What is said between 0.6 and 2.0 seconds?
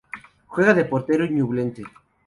de portero en Ñublense.